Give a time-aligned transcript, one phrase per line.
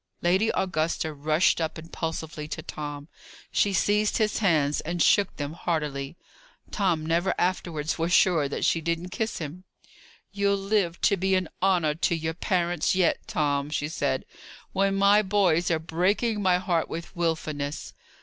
[0.23, 3.07] Lady Augusta rushed up impulsively to Tom.
[3.51, 6.17] She seized his hands, and shook them heartily.
[6.71, 9.63] Tom never afterwards was sure that she didn't kiss him.
[10.31, 14.25] "You'll live to be an honour to your parents yet, Tom," she said,
[14.73, 17.93] "when my boys are breaking my heart with wilfulness."